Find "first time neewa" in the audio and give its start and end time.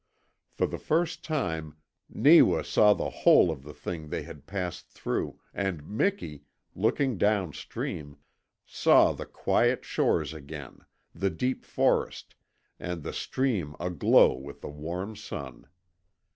0.79-2.63